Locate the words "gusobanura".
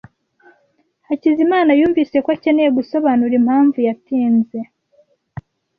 2.77-3.33